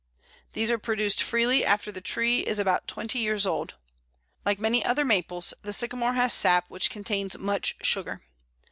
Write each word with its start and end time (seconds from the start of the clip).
These 0.53 0.71
are 0.71 0.79
produced 0.79 1.21
freely 1.21 1.63
after 1.63 1.91
the 1.91 2.01
tree 2.01 2.39
is 2.39 2.57
about 2.57 2.87
twenty 2.87 3.19
years 3.19 3.45
old. 3.45 3.75
Like 4.43 4.57
many 4.57 4.83
other 4.83 5.05
Maples, 5.05 5.53
the 5.61 5.73
Sycamore 5.73 6.13
has 6.13 6.33
sap 6.33 6.67
which 6.71 6.89
contains 6.89 7.37
much 7.37 7.75
sugar. 7.83 8.23